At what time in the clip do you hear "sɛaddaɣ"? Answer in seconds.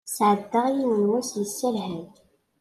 0.15-0.65